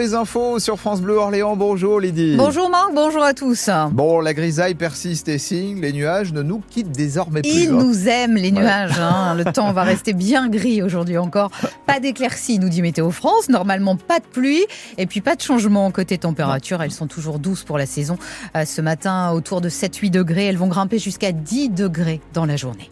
[0.00, 1.56] les infos sur France Bleu Orléans.
[1.56, 2.34] Bonjour Lydie.
[2.38, 3.68] Bonjour Marc, bonjour à tous.
[3.92, 7.50] Bon, la grisaille persiste et signe, les nuages ne nous quittent désormais plus.
[7.50, 9.34] Ils nous aiment les nuages, hein.
[9.36, 11.50] le temps va rester bien gris aujourd'hui encore.
[11.86, 14.64] Pas d'éclaircies, nous dit Météo France, normalement pas de pluie
[14.96, 18.16] et puis pas de changement côté température, elles sont toujours douces pour la saison.
[18.56, 22.56] Euh, ce matin, autour de 7-8 degrés, elles vont grimper jusqu'à 10 degrés dans la
[22.56, 22.88] journée.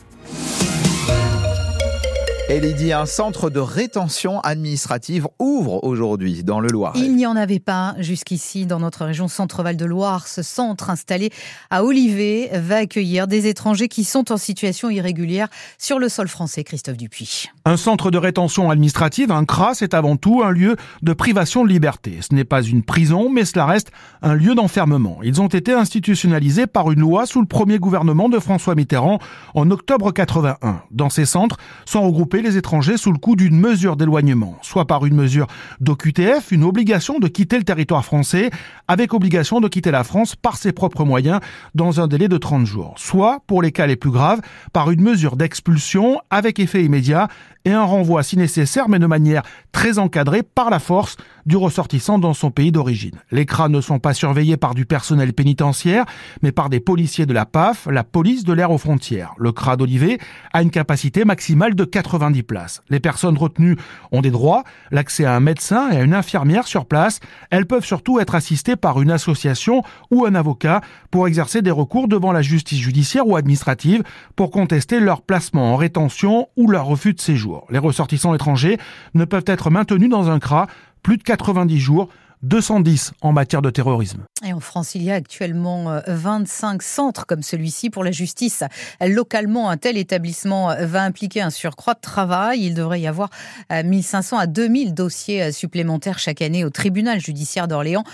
[2.50, 6.98] Et Lydie, un centre de rétention administrative ouvre aujourd'hui dans le Loiret.
[6.98, 10.26] Il n'y en avait pas jusqu'ici dans notre région Centre-Val de Loire.
[10.26, 11.28] Ce centre installé
[11.68, 16.64] à Olivet va accueillir des étrangers qui sont en situation irrégulière sur le sol français.
[16.64, 17.50] Christophe Dupuis.
[17.66, 21.68] Un centre de rétention administrative, un CRA, c'est avant tout un lieu de privation de
[21.68, 22.20] liberté.
[22.22, 23.90] Ce n'est pas une prison, mais cela reste
[24.22, 25.18] un lieu d'enfermement.
[25.22, 29.18] Ils ont été institutionnalisés par une loi sous le premier gouvernement de François Mitterrand
[29.54, 30.80] en octobre 81.
[30.90, 35.06] Dans ces centres sont regroupés les étrangers sous le coup d'une mesure d'éloignement, soit par
[35.06, 35.46] une mesure
[35.80, 38.50] d'OQTF, une obligation de quitter le territoire français,
[38.86, 41.40] avec obligation de quitter la France par ses propres moyens
[41.74, 44.40] dans un délai de 30 jours, soit, pour les cas les plus graves,
[44.72, 47.28] par une mesure d'expulsion avec effet immédiat
[47.68, 52.18] et un renvoi si nécessaire, mais de manière très encadrée par la force du ressortissant
[52.18, 53.16] dans son pays d'origine.
[53.30, 56.04] Les crânes ne sont pas surveillés par du personnel pénitentiaire,
[56.42, 59.32] mais par des policiers de la PAF, la police de l'air aux frontières.
[59.38, 60.18] Le CRA d'Olivet
[60.52, 62.82] a une capacité maximale de 90 places.
[62.88, 63.76] Les personnes retenues
[64.12, 67.20] ont des droits, l'accès à un médecin et à une infirmière sur place.
[67.50, 70.80] Elles peuvent surtout être assistées par une association ou un avocat
[71.10, 74.02] pour exercer des recours devant la justice judiciaire ou administrative
[74.36, 77.57] pour contester leur placement en rétention ou leur refus de séjour.
[77.70, 78.78] Les ressortissants étrangers
[79.14, 80.66] ne peuvent être maintenus dans un CRA
[81.02, 82.08] plus de 90 jours
[82.42, 84.24] 210 en matière de terrorisme.
[84.46, 88.62] Et en France, il y a actuellement 25 euh, centres comme celui-ci pour la justice.
[89.04, 92.60] Localement, un tel établissement euh, va impliquer un surcroît de travail.
[92.60, 93.30] Il devrait y avoir
[93.70, 98.04] 1500 euh, à 2000 dossiers supplémentaires chaque année au tribunal judiciaire d'Orléans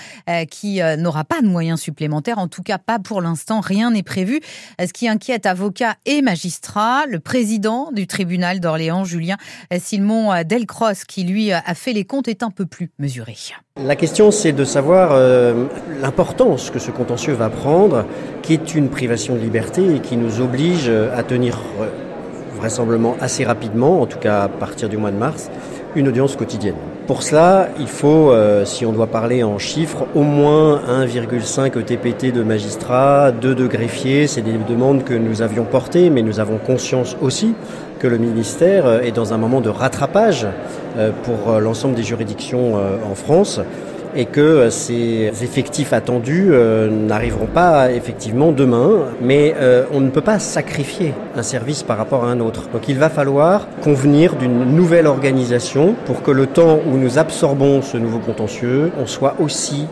[0.50, 2.38] qui n'aura pas de moyens supplémentaires.
[2.38, 3.60] En tout cas, pas pour l'instant.
[3.60, 4.40] Rien n'est prévu.
[4.80, 7.06] Ce qui inquiète avocats et magistrats.
[7.06, 9.36] Le président du tribunal d'Orléans, Julien
[9.78, 13.36] Simon Delcrosse, qui lui a fait les comptes, est un peu plus mesuré.
[13.76, 15.64] La question, c'est de savoir euh,
[16.00, 18.04] l'importance que ce contentieux va prendre,
[18.42, 21.86] qui est une privation de liberté et qui nous oblige à tenir euh,
[22.56, 25.50] vraisemblablement assez rapidement, en tout cas à partir du mois de mars,
[25.96, 26.76] une audience quotidienne.
[27.08, 32.32] Pour cela, il faut, euh, si on doit parler en chiffres, au moins 1,5 ETPT
[32.32, 34.28] de magistrats, 2 de greffiers.
[34.28, 37.54] C'est des demandes que nous avions portées, mais nous avons conscience aussi
[37.98, 40.46] que le ministère est dans un moment de rattrapage
[40.96, 43.60] euh, pour euh, l'ensemble des juridictions euh, en France
[44.16, 46.52] et que ces effectifs attendus
[46.90, 49.54] n'arriveront pas effectivement demain, mais
[49.92, 52.68] on ne peut pas sacrifier un service par rapport à un autre.
[52.72, 57.82] Donc il va falloir convenir d'une nouvelle organisation pour que le temps où nous absorbons
[57.82, 59.86] ce nouveau contentieux, on soit aussi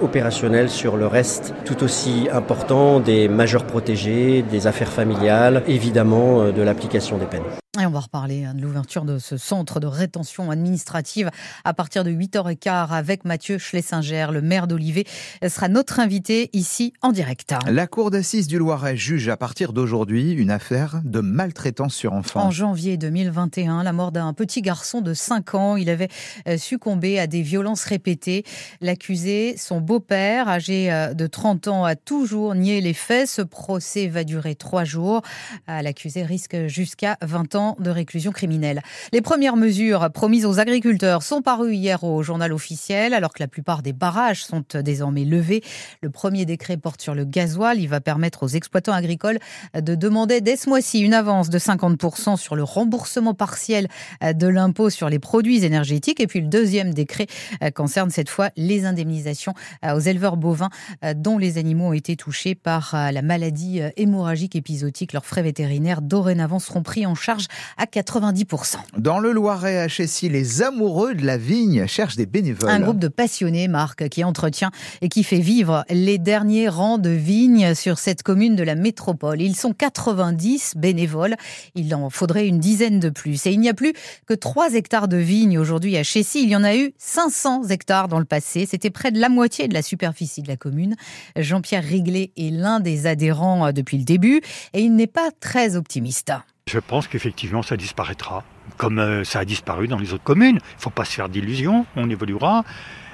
[0.00, 6.62] opérationnel sur le reste tout aussi important des majeurs protégés, des affaires familiales, évidemment de
[6.62, 7.42] l'application des peines.
[7.80, 11.30] Et on va reparler hein, de l'ouverture de ce centre de rétention administrative
[11.64, 15.04] à partir de 8h15 avec Mathieu Schlesinger, le maire d'Olivet,
[15.48, 17.54] sera notre invité ici en direct.
[17.66, 22.44] La cour d'assises du Loiret juge à partir d'aujourd'hui une affaire de maltraitance sur enfants.
[22.44, 26.10] En janvier 2021, la mort d'un petit garçon de 5 ans, il avait
[26.48, 28.44] euh, succombé à des violences répétées.
[28.82, 33.28] L'accusé, son beau-père, âgé euh, de 30 ans, a toujours nié les faits.
[33.28, 35.22] Ce procès va durer 3 jours.
[35.68, 38.82] Euh, l'accusé risque jusqu'à 20 ans de réclusion criminelle.
[39.12, 43.48] Les premières mesures promises aux agriculteurs sont parues hier au journal officiel, alors que la
[43.48, 45.62] plupart des barrages sont désormais levés.
[46.00, 47.78] Le premier décret porte sur le gasoil.
[47.80, 49.38] Il va permettre aux exploitants agricoles
[49.74, 53.88] de demander dès ce mois-ci une avance de 50% sur le remboursement partiel
[54.22, 56.20] de l'impôt sur les produits énergétiques.
[56.20, 57.26] Et puis le deuxième décret
[57.74, 59.41] concerne cette fois les indemnisations
[59.84, 60.70] aux éleveurs bovins
[61.16, 65.12] dont les animaux ont été touchés par la maladie hémorragique épisodique.
[65.12, 67.46] Leurs frais vétérinaires dorénavant seront pris en charge
[67.78, 68.76] à 90%.
[68.98, 72.70] Dans le Loiret, à Chessy, les amoureux de la vigne cherchent des bénévoles.
[72.70, 77.10] Un groupe de passionnés, Marc, qui entretient et qui fait vivre les derniers rangs de
[77.10, 79.40] vignes sur cette commune de la métropole.
[79.40, 81.36] Ils sont 90 bénévoles.
[81.74, 83.46] Il en faudrait une dizaine de plus.
[83.46, 83.92] Et il n'y a plus
[84.26, 86.42] que 3 hectares de vignes aujourd'hui à Chessy.
[86.42, 88.66] Il y en a eu 500 hectares dans le passé.
[88.68, 90.94] C'était près de la moitié de la superficie de la commune.
[91.36, 94.40] Jean-Pierre Riglet est l'un des adhérents euh, depuis le début
[94.72, 96.32] et il n'est pas très optimiste.
[96.68, 98.44] Je pense qu'effectivement ça disparaîtra,
[98.76, 100.60] comme euh, ça a disparu dans les autres communes.
[100.60, 102.64] Il ne faut pas se faire d'illusions, on évoluera.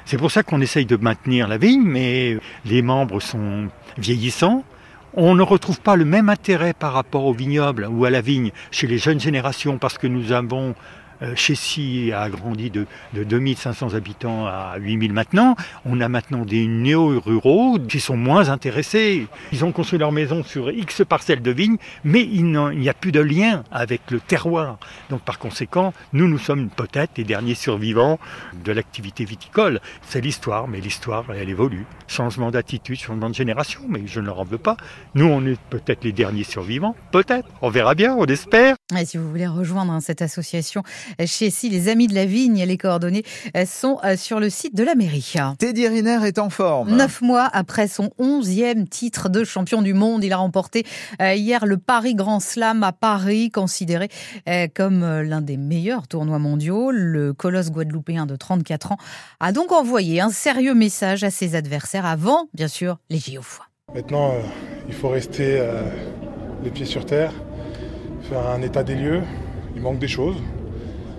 [0.05, 4.65] C'est pour ça qu'on essaye de maintenir la vigne, mais les membres sont vieillissants.
[5.15, 8.53] On ne retrouve pas le même intérêt par rapport au vignoble ou à la vigne
[8.71, 10.75] chez les jeunes générations parce que nous avons
[11.35, 15.57] Chessy a grandi de, de 2500 habitants à 8000 maintenant.
[15.85, 19.27] On a maintenant des néo-ruraux qui sont moins intéressés.
[19.53, 23.13] Ils ont construit leur maison sur X parcelles de vignes, mais il n'y a plus
[23.13, 24.79] de lien avec le terroir.
[25.11, 28.19] Donc par conséquent, nous, nous sommes peut-être les derniers survivants
[28.65, 29.81] de l'activité viticole.
[30.03, 31.87] C'est l'histoire, mais l'histoire, elle évolue.
[32.07, 34.77] Changement d'attitude, changement de génération, mais je ne leur en veux pas.
[35.15, 37.49] Nous, on est peut-être les derniers survivants, peut-être.
[37.63, 38.77] On verra bien, on espère.
[39.05, 40.83] Si vous voulez rejoindre hein, cette association
[41.27, 43.25] chez Si, les Amis de la Vigne, les coordonnées
[43.57, 45.35] euh, sont euh, sur le site de la mairie.
[45.59, 46.95] Teddy Riner est en forme.
[46.95, 50.85] Neuf mois après son onzième titre de champion du monde, il a remporté
[51.21, 54.09] euh, hier le Paris Grand Slam à Paris, considéré
[54.75, 56.91] comme l'un des meilleurs tournois mondiaux.
[56.91, 58.97] Le colosse guadeloupéen de 34 ans
[59.41, 63.43] a donc envoyé un sérieux message à ses adversaires avant, bien sûr, les JO.
[63.95, 64.33] Maintenant,
[64.87, 65.63] il faut rester
[66.63, 67.33] les pieds sur terre,
[68.23, 69.23] faire un état des lieux.
[69.77, 70.37] Il manque des choses.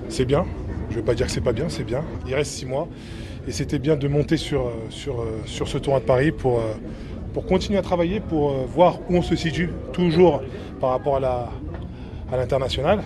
[0.10, 0.46] C'est bien.
[0.90, 2.04] Je ne vais pas dire que c'est pas bien, c'est bien.
[2.28, 2.88] Il reste six mois.
[3.48, 6.62] Et c'était bien de monter sur, sur, sur ce tournoi de Paris pour,
[7.34, 10.42] pour continuer à travailler, pour voir où on se situe, toujours
[10.80, 11.52] par rapport à,
[12.32, 13.02] à l'international.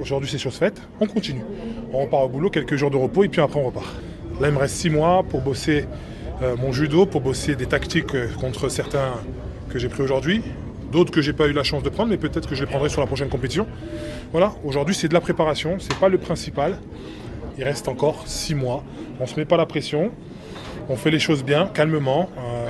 [0.00, 0.80] Aujourd'hui, c'est chose faite.
[1.00, 1.42] On continue.
[1.92, 3.86] On repart au boulot, quelques jours de repos, et puis après, on repart.
[4.40, 5.86] Là, il me reste six mois pour bosser
[6.42, 9.14] euh, mon judo, pour bosser des tactiques euh, contre certains
[9.70, 10.42] que j'ai pris aujourd'hui,
[10.90, 12.88] d'autres que j'ai pas eu la chance de prendre, mais peut-être que je les prendrai
[12.88, 13.66] sur la prochaine compétition.
[14.32, 16.78] Voilà, aujourd'hui c'est de la préparation, c'est pas le principal.
[17.56, 18.84] Il reste encore six mois.
[19.20, 20.12] On se met pas la pression,
[20.88, 22.30] on fait les choses bien, calmement.
[22.38, 22.67] Euh,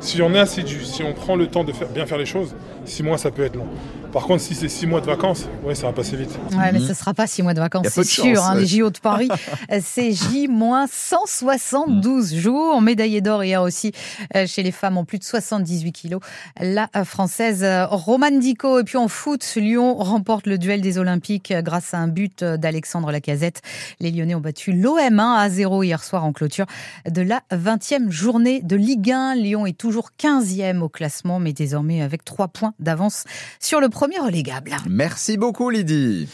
[0.00, 2.54] si on est assidu, si on prend le temps de faire, bien faire les choses,
[2.84, 3.66] six mois ça peut être long.
[4.12, 6.30] Par contre, si c'est six mois de vacances, ouais, ça va passer vite.
[6.52, 8.42] Ouais, mais ce ne sera pas six mois de vacances, c'est sûr.
[8.42, 9.28] hein, Les JO de Paris,
[9.82, 12.80] c'est J-172 jours.
[12.80, 13.92] Médaillé d'or, a aussi
[14.34, 16.22] euh, chez les femmes en plus de 78 kilos,
[16.58, 18.80] la euh, française euh, Romane Dico.
[18.80, 23.12] Et puis en foot, Lyon remporte le duel des Olympiques grâce à un but d'Alexandre
[23.12, 23.60] Lacazette.
[24.00, 26.64] Les Lyonnais ont battu l'OM 1 à 0 hier soir en clôture
[27.08, 29.34] de la 20e journée de Ligue 1.
[29.34, 33.24] Lyon est toujours 15e au classement, mais désormais avec trois points d'avance
[33.60, 34.76] sur le premier relégable.
[34.88, 36.28] Merci beaucoup Lydie.